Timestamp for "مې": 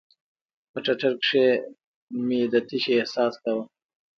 2.25-2.41